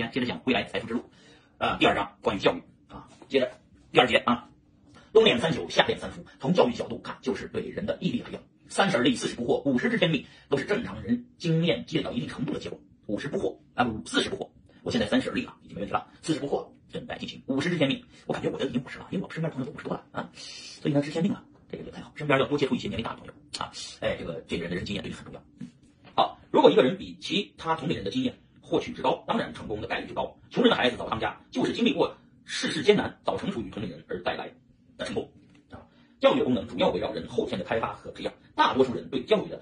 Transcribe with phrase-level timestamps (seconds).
[0.00, 1.04] 天接着讲未来财富之路，
[1.58, 3.50] 啊，第二章关于教育啊，接着
[3.92, 4.48] 第二节啊，
[5.12, 8.42] 冬练三九，夏练三伏，从教育角度看，就是对人的毅力培养。
[8.68, 12.78] 三十而立，四十不惑，五十知天命，都是正常人经验积累到一定程度的结果。
[13.06, 14.48] 五十不惑啊，不，四十不惑，
[14.82, 16.06] 我现在三十而立了，已经没问题了。
[16.22, 17.42] 四十不惑，正在进行。
[17.46, 25.42] 五十知天命，我感觉我的已经五十了，因为我身边朋友都五十多了啊，所以呢，知天命啊，这个就太好，身边要多接触一些年龄大的朋友啊，哎，这个这个人的人经验对你很重要。
[26.14, 28.38] 好，如果一个人比其他同龄人的经验
[28.70, 30.38] 获取值高，当然成功的概率就高。
[30.48, 34.52] 穷人的孩子早当家，就是经历过世事艰难，早成熟于同龄人而带来
[34.96, 35.28] 的成功
[35.70, 35.82] 啊。
[36.20, 39.60] 教育的功能主要围绕人后天的开发和培养，大多数人对教育的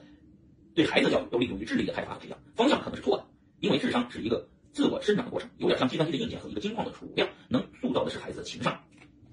[0.75, 3.25] 对孩子教育都立足于智力的开发和培养，方向可能是错的，
[3.61, 8.79] 因为智商是一个自我生长的过程，有点像计算机的硬件和一个金矿的储量，能塑造的是孩子的情商。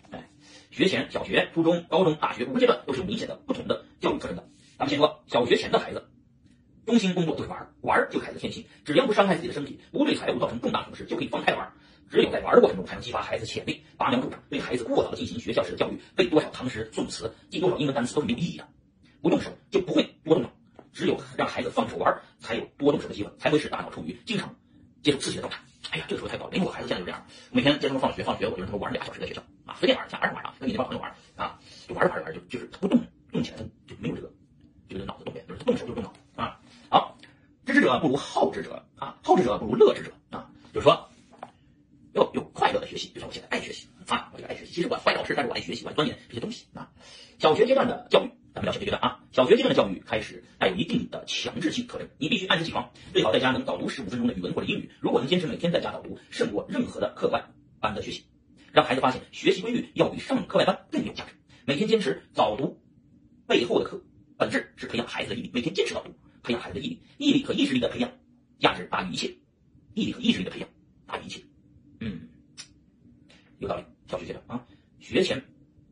[0.09, 0.29] 哎，
[0.71, 4.47] 学前、小学、初中、高中、大学五个阶段都是有明显的不同的教育特征的。
[4.77, 6.07] 咱们先说小学前的孩子。
[6.85, 11.73] 中心工作就是玩儿，玩儿就孩子天性，只要不伤害自己的身体，不对财务造成重大损失，就可以放开玩儿。
[12.11, 14.39] 只有在玩儿的过程中，才能激发孩子潜力，拔苗助长。
[14.49, 18.67] 对孩子过早的进行学校式的教育，背多少唐诗宋词，记多少英文单词都是没有意义的。
[19.21, 20.51] 不动手就不会多动脑，
[20.93, 24.55] 只有让孩子放手玩儿，才有多动手的机会，才会使大脑处于经常
[25.01, 25.59] 接受刺激的状态。
[25.89, 34.31] 哎呀，这个说的太高了，因为我孩子现在就这样，每天接他们放学，放学我就让他们玩俩小时在学校啊，随便玩，像儿童玩啊，跟你那帮朋友玩啊，就玩着玩着玩着就就是他不动，动起来他就没有这个
[34.87, 36.59] 这个脑子动变，就是他动手就动脑啊。
[36.89, 37.17] 好。
[37.65, 41.09] 知之不如好之者啊，好之者不如乐之者啊，就是说
[42.13, 44.73] 要有快乐的学习，就像我现在爱学习啊，我就爱学习。
[44.73, 46.91] 其实我坏老师，但是我爱学习，我爱钻研这些东西啊。
[47.39, 54.89] 小学阶段的教育，咱们聊小学阶段啊，小学阶段的教育开始带有一定的强制性特征，你必须按时起床，最好在家能导读十五分钟的语文或者英语。
[55.01, 57.43] 如果能坚持每天在家导读，胜过任何的课外
[57.81, 58.25] 班的学习。
[58.71, 61.31] 让孩子发现学习规律要比上课外班更有价值。
[61.65, 62.81] 每天坚持早读
[63.47, 64.01] 背后的课，
[64.37, 65.51] 本质是培养孩子的毅力。
[65.53, 66.13] 每天坚持早读。
[66.45, 68.11] 培养孩子的毅力、毅力和意志力的培养，
[68.59, 69.35] 价值大于一切。
[69.95, 70.69] 毅力和意志力的培养
[71.07, 71.41] 大于一切。
[71.99, 72.29] 嗯，
[73.59, 73.83] 有道理。
[74.07, 74.63] 小学阶段啊，
[74.99, 75.43] 学前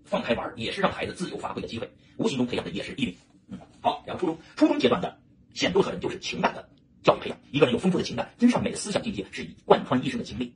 [0.04, 3.18] 放开玩也是让孩子自由发挥的机会，无形中培养的也是毅力。
[3.48, 5.20] 嗯，好，然后初中，初中阶段的
[5.56, 6.70] 显著特征就是情感的
[7.02, 7.40] 教育培养。
[7.52, 10.54] 一个人有丰富的情感、真善美的思想境界，是以贯穿一生的经历。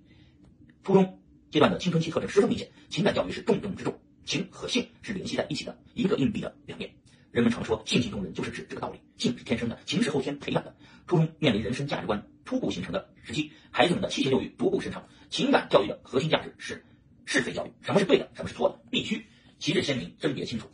[0.84, 1.20] 初中
[1.50, 6.94] 阶段的青春期特征十分明显，情感教育是重中之重，情和性是联系在一起的一个硬币的两面。
[7.38, 9.00] 人们常说性情中人，就是指这个道理。
[9.16, 10.76] 性是天生的，情是后天培养的。
[11.06, 15.04] 初中面临人生价值观初步形成的时期，孩子们的七情六欲逐步生成。
[15.30, 16.84] 情感教育的核心价值是
[17.26, 19.28] 是非教育，什么是对的，什么是错的，必须
[19.60, 20.68] 旗帜鲜明，甄别清楚。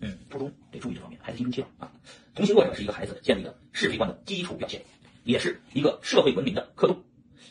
[0.00, 1.90] 嗯，初中得注意这方面，孩子青春期了啊。
[2.34, 4.82] 同情弱者是一个孩子建立的是非观的基础表现，
[5.24, 7.02] 也是一个社会文明的刻度。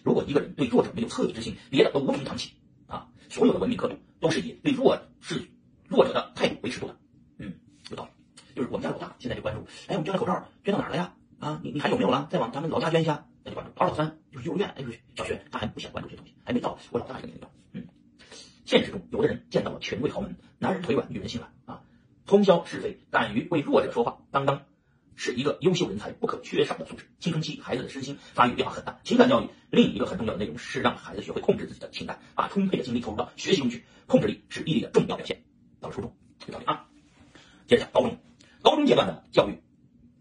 [0.04, 2.52] 如果一个人对弱者没有恻隐之心，别的都无从谈起
[2.86, 3.08] 啊。
[3.28, 5.50] 所有的文明刻度都是以对弱势
[5.88, 7.01] 弱者的态度为尺度的。
[8.56, 11.14] 就是我们家老大现在就关注，哎，我们捐的口罩捐到哪儿了呀？
[11.40, 12.28] 啊，你你还有没有了？
[12.30, 13.72] 再往咱们老家捐一下，那就关注。
[13.76, 17.52] 老二老三就是幼儿园，哎，就是小学，他还不想关注这些东西，还没到我老大这个年龄段。
[17.74, 17.88] 嗯，
[18.66, 21.84] 现实中有的人见到了权贵豪门，男人腿软，女人心软啊，
[22.26, 24.64] 通宵是非，敢于为弱者说话，当当
[25.16, 27.06] 是一个优秀人才不可缺少的素质。
[27.20, 33.84] 青春期孩子的身心发育变化很大，情感教育另一个很重要的内容是让孩子学会控制自己的情感，把充沛的精力投入到学习中去。
[34.08, 35.42] 控制力是毅力的重要表现。
[35.80, 36.14] 到了初中，
[36.48, 36.86] 有道理啊。
[37.66, 38.18] 接着讲高中。
[38.62, 39.62] 高中阶段的教育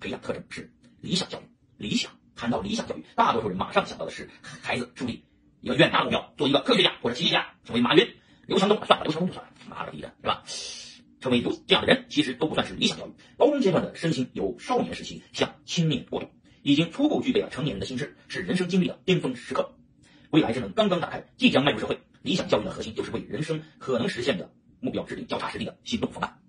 [0.01, 1.45] 培养特征是理想教育。
[1.77, 4.31] 理想谈到理想教育，大多数人马上想到的是
[4.63, 5.25] 孩子树立
[5.61, 8.09] 一个远大目标，做一个科学家或者企业家，成为马云、
[8.47, 8.79] 刘强东。
[8.85, 10.45] 算了，刘强东就算了，妈了逼的，是吧？
[11.21, 13.13] 成为就这样的人，其实都不算是理想教育。
[13.37, 16.29] 高中阶段的身心由少年时期向青年过渡，
[16.63, 19.75] 已经初步具备了成年人的心智，是人生经历的巅峰时刻。
[20.31, 22.01] 未来之门刚刚打开，即将迈入社会。
[22.23, 26.40] 理想教育的核心就是为人生可能实现的目标制定脚踏实地的行动方案。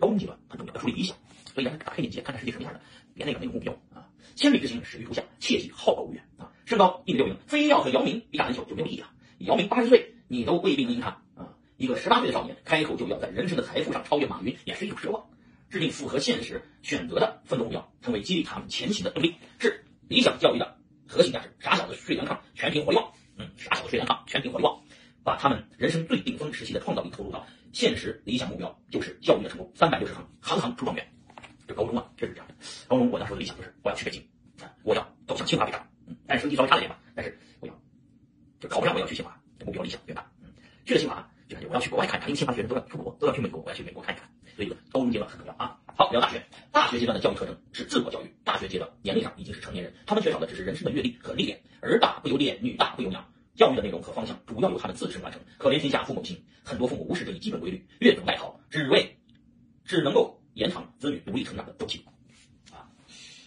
[0.00, 1.16] 高中阶段很重要，要树立理想，
[1.52, 2.80] 所以让他打开眼界，看看世界什么样的，
[3.14, 4.08] 别那个没有目标啊！
[4.34, 6.52] 千里之行，始于足下，切记好高骛远啊！
[6.64, 9.12] 身高一米六零，非要和姚明比打篮球就没有意义啊！
[9.38, 11.54] 姚明八十岁，你都未必能赢他啊！
[11.76, 15.26] 一个十八岁的少年，开口就要在人生的财富上超越马云，也是一种奢望。
[15.68, 20.78] 制定符合现实选择的奋斗目标，成为激励他们前行的动力，是理想教育的
[21.08, 21.52] 核心价值。
[21.58, 23.12] 傻小子睡凉炕，全凭火力旺。
[23.36, 24.80] 嗯，傻小子睡凉炕，全凭火力旺。
[25.24, 29.70] 把他们人生最顶峰时期的创造力投入到现实理想目标，就是教育的成功。
[29.74, 31.04] 三百六十行，行行出状元。
[31.66, 32.54] 这高中啊，确实这样的。
[32.86, 34.24] 高中我那时候的理想就是我要去北京，
[34.84, 35.84] 我要走向清华北大。
[36.06, 37.74] 嗯，但是成绩稍微差了点吧，但是我要
[38.60, 39.36] 就考不上，我要去清华。
[39.64, 40.30] 目标理想远大。
[40.40, 40.52] 嗯，
[40.84, 44.28] 去了清华就感觉我要去国外看一看，因为清华学生都要出国，都要去美国，我要去美国看一看。
[44.54, 45.76] 所以高中阶段很重要啊。
[45.96, 46.40] 好，聊大学。
[46.70, 48.32] 大学阶段的教育特征是自我教育。
[48.44, 51.60] 大学阶段年龄上已经是成年人，他们缺少的只是人生的阅历和历练。
[51.80, 53.28] 儿大不由爹，女大不由娘。
[53.56, 55.40] 教育的内容和方向主要由他们自身完成。
[55.58, 59.16] 可怜天下父母心，很多父母无视这一基本规律，越俎代庖，只为
[59.84, 62.04] 只能够延长子女独立成长的周期。
[62.70, 62.86] 啊，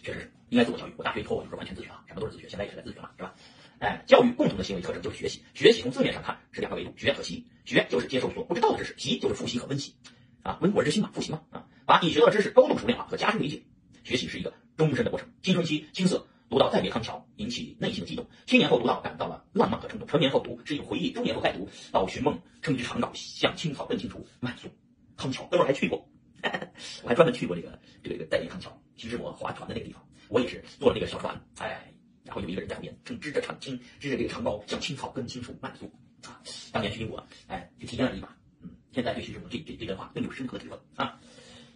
[0.02, 0.92] 确实是应该自我教育。
[0.96, 3.34] 我大学以后我就是完全自学啊，什么都是自学，现在也是在自学嘛，是吧？
[3.78, 5.40] 哎，教育共同的行为特征就是学习。
[5.54, 7.46] 学习从字面上看是两个维度，学和习。
[7.64, 9.94] 学就是接受所不知道的知识，习就是复习和温习。
[10.42, 11.40] 啊，温故而知新嘛，复习嘛。
[11.50, 13.62] 啊，把已学到的知识高度熟练化和加深理解。
[14.02, 15.28] 学习是一个终身的过程。
[15.42, 24.68] 青春期青涩，读到再别康桥，引起内心的激动；青年后读到感到了浪漫和冲动；成年后读是一种回忆；中年后再读到寻梦，称之长稿，向青草更青除，慢速。
[25.16, 26.08] 康桥，哥们儿还去过，
[27.02, 31.92] 我还专门去过这个这个这个戴笠康桥，徐志摩划船的那个地方，我也是坐了那个小船，哎。
[32.22, 35.90] 然后有一个人在后面正支着长青，支着这个长篙，向青草更青处慢速
[36.28, 36.38] 啊！
[36.70, 41.18] 当年徐英国哎，就体验了一把，嗯，现在对徐志摩这这这段话更有深刻的体会啊！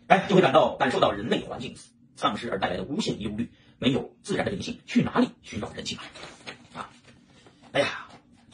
[0.07, 1.75] 哎，就会感到感受到人类环境
[2.15, 6.05] 丧失而带来的无限忧虑，没有自然的灵性，去哪里寻找人性啊？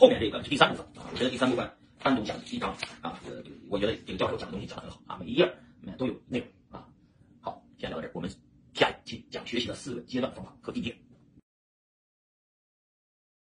[0.00, 1.70] 后面这个是第三部分啊，我觉得第三部分
[2.02, 5.46] 单独讲一章啊，这个这个我觉得这个教授讲的东西讲的很好啊，每一页
[5.98, 6.88] 都有内容啊。
[7.42, 8.30] 好，先聊到这儿，我们
[8.72, 10.96] 下一期讲学习的四个阶段方法和地点。